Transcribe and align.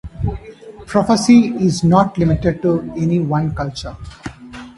Prophecy 0.87 1.49
is 1.59 1.83
not 1.83 2.17
limited 2.17 2.63
to 2.63 2.91
any 2.97 3.19
one 3.19 3.53
culture. 3.53 3.95